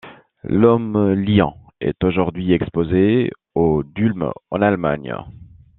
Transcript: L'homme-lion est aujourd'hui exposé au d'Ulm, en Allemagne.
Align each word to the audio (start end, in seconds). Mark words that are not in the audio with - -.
L'homme-lion 0.41 1.53
est 1.79 2.03
aujourd'hui 2.03 2.53
exposé 2.53 3.29
au 3.53 3.83
d'Ulm, 3.83 4.31
en 4.49 4.61
Allemagne. 4.63 5.15